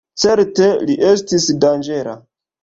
[0.21, 2.17] Certe, li estis danĝera.